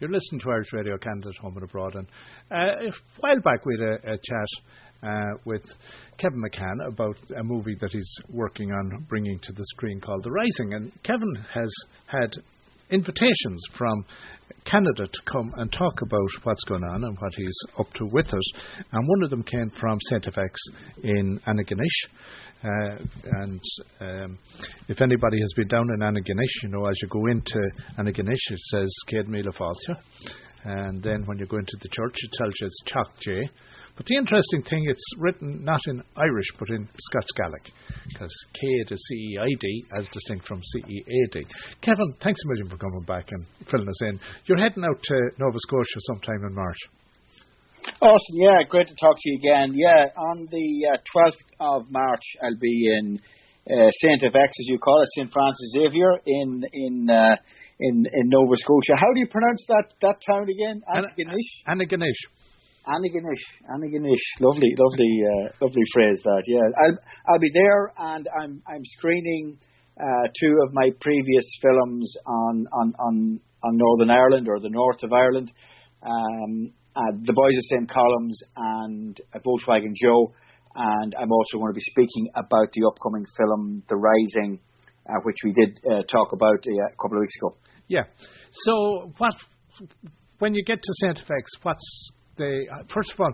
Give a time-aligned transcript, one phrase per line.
[0.00, 1.94] You're listening to Irish Radio Canada Home and Abroad.
[1.94, 2.06] And
[2.50, 4.48] uh, a while back we had a, a chat
[5.02, 5.62] uh, with
[6.16, 10.30] Kevin McCann about a movie that he's working on bringing to the screen called The
[10.30, 10.72] Rising.
[10.72, 11.70] And Kevin has
[12.06, 12.30] had
[12.90, 14.04] invitations from
[14.64, 18.26] Canada to come and talk about what's going on and what he's up to with
[18.26, 18.84] it.
[18.92, 20.24] And one of them came from St.
[20.24, 20.50] FX
[21.02, 21.98] in Antigonish.
[22.62, 23.60] Uh, and
[24.00, 24.38] um,
[24.88, 28.58] if anybody has been down in Antigonish, you know, as you go into Antigonish, it
[28.70, 28.94] says
[29.28, 29.96] Míle Fáilte.
[30.64, 32.82] And then when you go into the church, it tells you it's
[33.24, 33.50] J.
[34.00, 37.68] But the interesting thing, it's written not in Irish but in Scots Gaelic,
[38.08, 41.44] because Céad is C E I D as distinct from C E A D.
[41.82, 44.18] Kevin, thanks a million for coming back and filling us in.
[44.46, 46.78] You're heading out to Nova Scotia sometime in March.
[48.00, 49.74] Awesome, yeah, great to talk to you again.
[49.76, 53.20] Yeah, on the uh, 12th of March, I'll be in
[53.68, 57.36] uh, Saint FX, as you call it, Saint Francis Xavier in in uh,
[57.78, 58.96] in in Nova Scotia.
[58.96, 60.80] How do you pronounce that that town again?
[60.88, 61.68] Antigonish.
[61.68, 62.39] Antigonish.
[62.90, 66.42] Antigonish, Antigonish, lovely, lovely, uh, lovely phrase that.
[66.46, 69.58] Yeah, I'll I'll be there, and I'm I'm screening
[70.00, 75.02] uh, two of my previous films on on on on Northern Ireland or the north
[75.02, 75.52] of Ireland,
[76.02, 80.32] um, uh, The Boys of St Columb's and Volkswagen Joe,
[80.74, 84.58] and I'm also going to be speaking about the upcoming film The Rising,
[85.08, 87.56] uh, which we did uh, talk about uh, a couple of weeks ago.
[87.86, 88.04] Yeah.
[88.52, 89.34] So what
[90.38, 93.32] when you get to St FX, what's they uh, first of all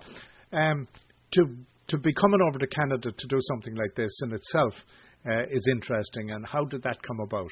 [0.52, 0.88] um,
[1.32, 1.42] to
[1.88, 4.74] to be coming over to Canada to do something like this in itself
[5.26, 6.30] uh, is interesting.
[6.32, 7.50] And how did that come about?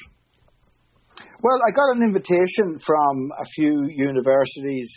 [1.43, 4.91] Well, I got an invitation from a few universities.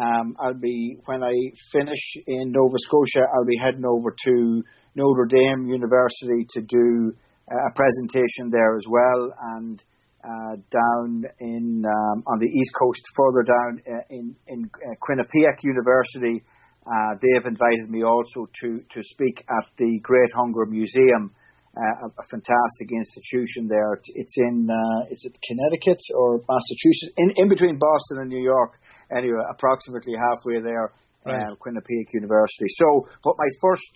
[0.00, 1.32] Um, I'll be when I
[1.72, 3.20] finish in Nova Scotia.
[3.34, 4.62] I'll be heading over to
[4.94, 7.12] Notre Dame University to do
[7.50, 9.82] a presentation there as well, and
[10.24, 15.62] uh, down in um, on the east coast, further down uh, in in uh, Quinnipiac
[15.62, 16.42] University.
[16.88, 21.30] Uh, they have invited me also to to speak at the Great Hunger Museum,
[21.76, 23.92] uh, a, a, fantastic institution there.
[23.92, 28.42] It's, it's in uh, is it Connecticut or Massachusetts, in in between Boston and New
[28.42, 28.74] York.
[29.14, 30.92] Anyway, approximately halfway there,
[31.24, 31.46] right.
[31.62, 32.68] Quinnipiac University.
[32.76, 33.92] So, but my first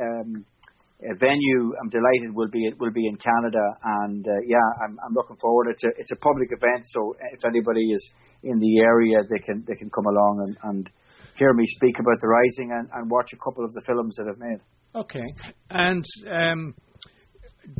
[0.00, 0.46] um,
[1.18, 1.74] venue.
[1.80, 3.64] I'm delighted will be will be in Canada,
[4.04, 5.68] and uh, yeah, I'm I'm looking forward.
[5.70, 8.10] It's a it's a public event, so if anybody is
[8.42, 10.90] in the area, they can they can come along and, and
[11.36, 14.26] hear me speak about the Rising and, and watch a couple of the films that
[14.30, 14.60] I've made.
[14.94, 15.26] Okay,
[15.70, 16.04] and.
[16.30, 16.74] Um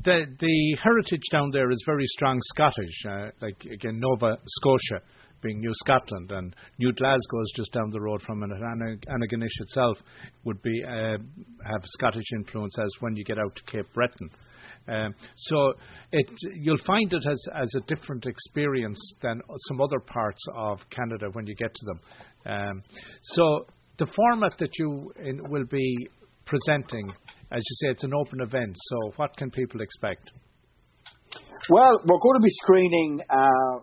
[0.05, 5.03] the the heritage down there is very strong Scottish, uh, like again Nova Scotia
[5.43, 8.51] being New Scotland, and New Glasgow is just down the road from it.
[8.51, 9.99] Antigonish itself
[10.45, 11.19] would be uh,
[11.65, 14.31] have Scottish influence as when you get out to Cape Breton.
[14.89, 15.75] Um, so
[16.11, 21.27] it, you'll find it as, as a different experience than some other parts of Canada
[21.33, 22.01] when you get to them.
[22.45, 22.83] Um,
[23.23, 23.67] so
[23.99, 26.09] the format that you in, will be
[26.45, 27.11] presenting,
[27.53, 28.75] as you say, it's an open event.
[28.77, 30.31] So what can people expect?
[31.71, 33.79] Well, we're going to be screening uh,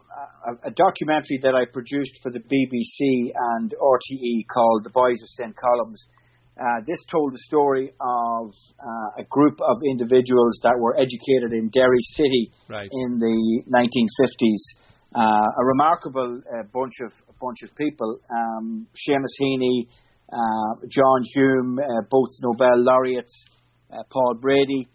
[0.50, 5.30] a, a, documentary that I produced for the BBC and RTE called The Boys of
[5.30, 5.56] St.
[5.56, 6.06] Columb's.
[6.60, 11.70] Uh, this told the story of uh, a group of individuals that were educated in
[11.70, 12.90] Derry City right.
[12.92, 14.84] in the 1950s.
[15.16, 18.20] Uh, a remarkable uh, bunch of bunch of people.
[18.30, 19.88] Um, Seamus Heaney,
[20.31, 21.80] uh, John Hume,
[22.12, 23.34] both Nobel laureates,
[24.12, 24.88] Paul Brady,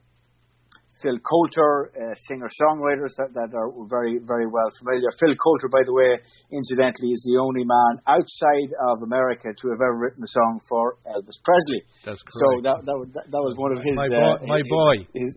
[1.04, 5.12] Phil Coulter, uh, singer-songwriters that, that are very, very well familiar.
[5.20, 6.16] Phil Coulter, by the way,
[6.48, 10.96] incidentally, is the only man outside of America to have ever written a song for
[11.04, 11.84] Elvis Presley.
[12.08, 12.40] That's correct.
[12.40, 13.92] So that, that, that, that was one of his...
[13.92, 14.94] My, bo- uh, my his, boy.
[15.12, 15.30] His,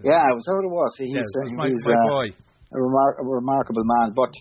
[0.00, 0.92] yeah, was that what it was?
[0.96, 2.26] He's, yes, uh, my, he's my boy.
[2.72, 4.16] A, remar- a remarkable man.
[4.16, 4.32] But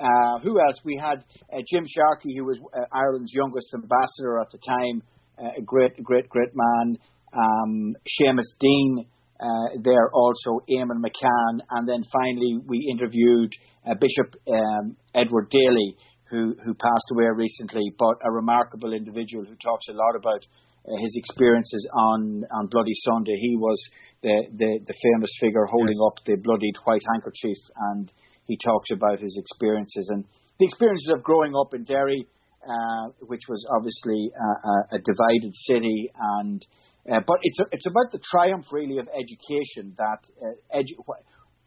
[0.00, 0.80] uh, who else?
[0.88, 1.20] We had
[1.52, 5.04] uh, Jim Sharkey, who was uh, Ireland's youngest ambassador at the time,
[5.36, 6.96] uh, a great, great, great man.
[7.36, 9.04] Um, Seamus Deane,
[9.40, 13.52] uh, there also Eamon McCann, and then finally we interviewed
[13.84, 15.96] uh, Bishop um, Edward Daly,
[16.30, 20.40] who who passed away recently, but a remarkable individual who talks a lot about
[20.88, 23.36] uh, his experiences on on Bloody Sunday.
[23.36, 23.78] He was
[24.22, 26.06] the the, the famous figure holding yes.
[26.06, 27.58] up the bloodied white handkerchief,
[27.92, 28.10] and
[28.46, 30.24] he talks about his experiences and
[30.58, 32.26] the experiences of growing up in Derry,
[32.64, 36.10] uh, which was obviously a, a divided city
[36.40, 36.66] and
[37.10, 41.04] uh, but it's a, it's about the triumph really of education that uh, edu-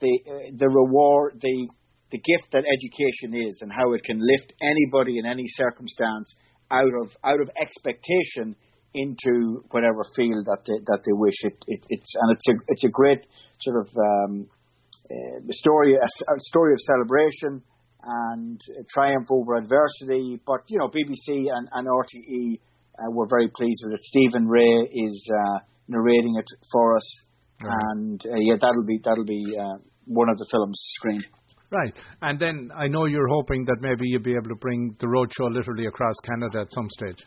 [0.01, 1.67] the uh, the reward the
[2.11, 6.35] the gift that education is and how it can lift anybody in any circumstance
[6.71, 8.55] out of out of expectation
[8.93, 12.83] into whatever field that they, that they wish it, it it's and it's a it's
[12.85, 13.25] a great
[13.61, 14.47] sort of um,
[15.09, 17.61] uh, story a, story of celebration
[18.03, 20.39] and triumph over adversity.
[20.45, 22.59] But you know, BBC and, and RTE
[22.99, 24.03] uh, were very pleased with it.
[24.03, 27.21] Stephen Rea is uh, narrating it for us,
[27.63, 27.73] right.
[27.91, 31.27] and uh, yeah, that'll be that'll be uh, one of the films screened.
[31.71, 35.05] Right, and then I know you're hoping that maybe you'll be able to bring the
[35.05, 37.23] roadshow literally across Canada at some stage.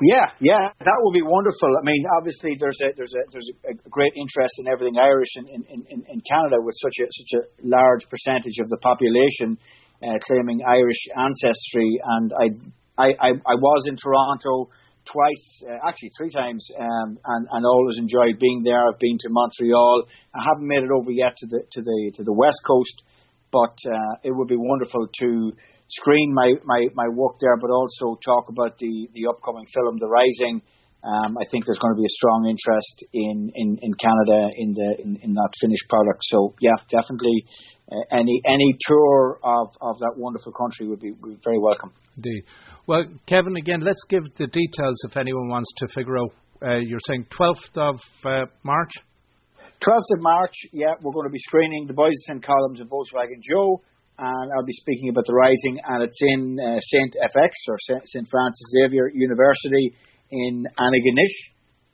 [0.00, 1.68] Yeah, yeah, that would be wonderful.
[1.74, 5.48] I mean, obviously, there's a there's a there's a great interest in everything Irish in
[5.48, 9.58] in, in, in Canada, with such a such a large percentage of the population
[10.02, 11.98] uh, claiming Irish ancestry.
[12.04, 12.46] And I
[12.96, 14.70] I I, I was in Toronto
[15.12, 18.80] twice, uh, actually three times, um, and and always enjoyed being there.
[18.86, 20.04] I've been to Montreal.
[20.34, 23.02] I haven't made it over yet to the to the to the west coast,
[23.50, 25.52] but uh, it would be wonderful to
[25.88, 30.08] screen my, my, my work there, but also talk about the, the upcoming film, The
[30.08, 30.60] Rising.
[30.98, 34.74] Um, I think there's going to be a strong interest in, in, in Canada in
[34.74, 36.18] the in, in that finished product.
[36.26, 37.46] So yeah, definitely
[38.10, 41.92] any any tour of, of that wonderful country would be, would be very welcome.
[42.16, 42.44] Indeed.
[42.86, 46.30] Well, Kevin, again, let's give the details if anyone wants to figure out.
[46.60, 48.90] Uh, you're saying 12th of uh, March.
[49.86, 52.42] 12th of March, yeah, we're going to be screening The Boys of St.
[52.42, 53.80] Columb's and Volkswagen Joe
[54.18, 58.26] and I'll be speaking about the Rising, and it's in uh, Saint FX or Saint
[58.28, 59.94] Francis Xavier University
[60.30, 61.36] in Antigonish,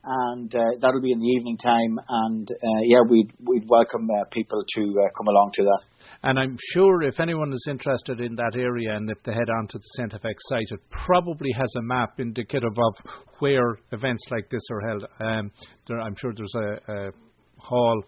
[0.05, 1.99] and uh, that'll be in the evening time.
[2.09, 5.81] And uh, yeah, we'd we'd welcome uh, people to uh, come along to that.
[6.23, 9.69] And I'm sure if anyone is interested in that area, and if they head on
[9.69, 14.63] to the FX site, it probably has a map indicative of where events like this
[14.71, 15.05] are held.
[15.21, 15.51] Um,
[15.89, 17.11] there, I'm sure there's a, a
[17.59, 18.05] hall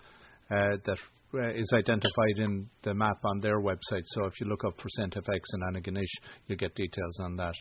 [0.51, 0.99] uh, that
[1.35, 4.03] is identified in the map on their website.
[4.05, 4.75] So if you look up.
[4.77, 6.05] FX and Antigonish,
[6.47, 7.55] you'll get details on that.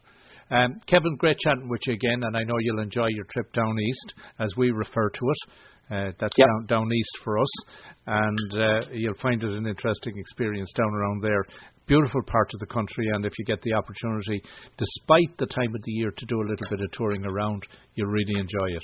[0.51, 3.75] Um, Kevin, great chatting with you again, and I know you'll enjoy your trip down
[3.79, 5.51] east, as we refer to it.
[5.91, 6.47] Uh, that's yep.
[6.47, 7.63] down, down east for us,
[8.07, 11.45] and uh, you'll find it an interesting experience down around there.
[11.85, 14.41] Beautiful part of the country, and if you get the opportunity,
[14.77, 17.61] despite the time of the year, to do a little bit of touring around,
[17.93, 18.83] you'll really enjoy it.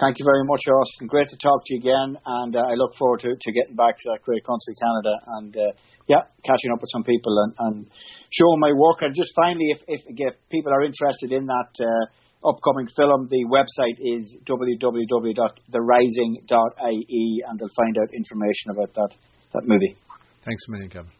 [0.00, 1.06] Thank you very much, Austin.
[1.06, 3.98] Great to talk to you again, and uh, I look forward to, to getting back
[3.98, 5.70] to that great country, Canada, and uh,
[6.08, 7.88] yeah, catching up with some people and, and
[8.32, 9.02] showing my work.
[9.02, 12.06] And just finally, if, if, if people are interested in that uh,
[12.48, 19.14] upcoming film, the website is www.therising.ie, and they'll find out information about that
[19.52, 19.96] that movie.
[20.44, 21.12] Thanks a million, Kevin.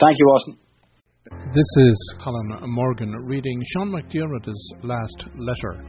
[0.00, 0.58] Thank you, Austin.
[1.54, 5.84] This is Colin Morgan reading Sean McDermott's last letter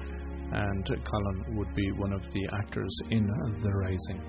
[0.52, 3.26] and Colin would be one of the actors in
[3.64, 4.22] The Rising.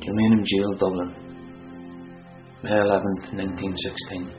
[0.00, 1.14] Kilmainham Jail, Dublin,
[2.62, 4.32] May 11th, 1916.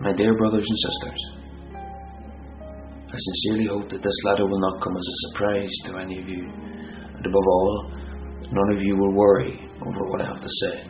[0.00, 1.20] My dear brothers and sisters,
[3.12, 6.28] I sincerely hope that this letter will not come as a surprise to any of
[6.28, 7.92] you, and above all,
[8.50, 10.84] none of you will worry over what I have to say.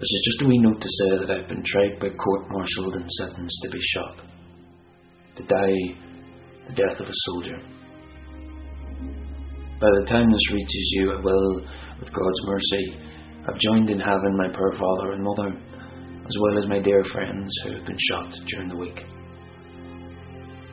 [0.00, 2.94] This is just a wee note to say that I've been tried by court martialed
[2.96, 4.35] and sentenced to be shot
[5.36, 5.94] to die
[6.68, 7.58] the death of a soldier.
[9.78, 11.60] By the time this reaches you, I will,
[12.00, 12.96] with God's mercy,
[13.46, 17.54] have joined in heaven my poor father and mother, as well as my dear friends
[17.62, 19.04] who have been shot during the week.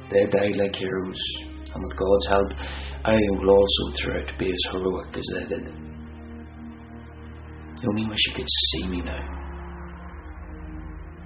[0.10, 1.22] They died like heroes,
[1.74, 2.48] and with God's help,
[3.04, 5.68] I will also throughout be as heroic as they did.
[7.78, 9.43] I only wish you could see me now.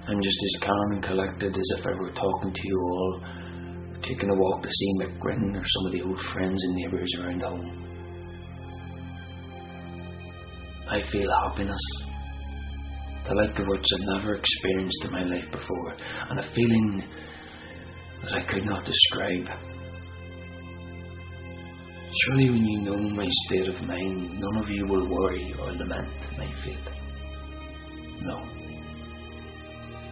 [0.08, 3.20] I'm just as calm and collected as if I were talking to you all,
[4.02, 7.42] taking a walk to see McGrin or some of the old friends and neighbours around
[7.42, 7.84] home.
[10.88, 11.80] I feel happiness,
[13.28, 15.94] the like of which I've never experienced in my life before,
[16.30, 17.04] and a feeling
[18.22, 19.46] that I could not describe.
[22.24, 26.08] Surely, when you know my state of mind, none of you will worry or lament
[26.38, 26.97] my fate.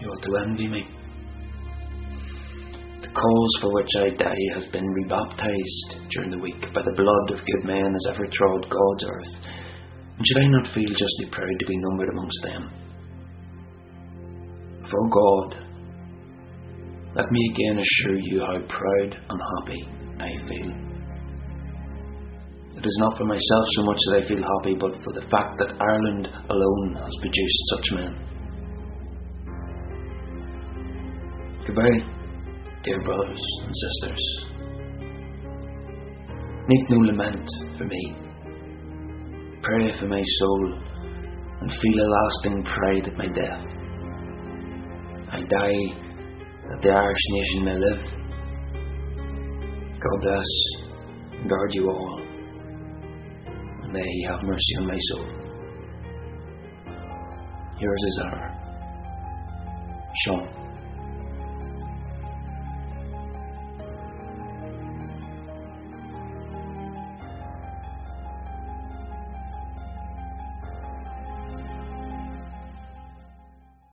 [0.01, 0.87] You ought to envy me.
[3.03, 7.31] The cause for which I die has been rebaptized during the week by the blood
[7.31, 9.35] of good men as ever trod God's earth.
[10.17, 12.71] And should I not feel justly proud to be numbered amongst them?
[14.91, 15.67] For God,
[17.17, 19.89] let me again assure you how proud and happy
[20.21, 20.87] I feel.
[22.77, 25.57] It is not for myself so much that I feel happy, but for the fact
[25.59, 28.26] that Ireland alone has produced such men.
[31.77, 32.01] Goodbye,
[32.85, 34.25] dear brothers and sisters.
[36.69, 38.17] Make no lament for me.
[39.63, 40.79] Pray for my soul
[41.61, 43.67] and feel a lasting pride at my death.
[45.31, 45.95] I die
[46.71, 48.03] that the Irish nation may live.
[50.01, 50.51] God bless
[51.33, 52.23] and guard you all,
[53.83, 55.27] and may He have mercy on my soul.
[57.79, 58.51] Yours is our
[60.25, 60.67] Sean.